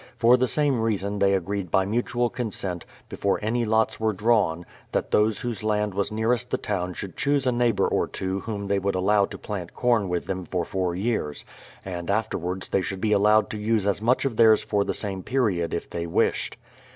[0.17, 2.29] For the same rea.'"^n th^y agreed 178 BRADFORD'S HISTORY OF by mutual
[2.81, 7.15] consent, before any lots were drawn, that those whose land was nearest the town should
[7.15, 10.65] choose a neighbour or two whom they would allow to plant corn with them for
[10.65, 11.45] four years;
[11.85, 15.21] and afterwards they should be allowed to use as much of theirs for the same
[15.21, 16.57] period if they wished.